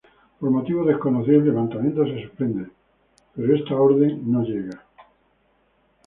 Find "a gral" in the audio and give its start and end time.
4.69-4.81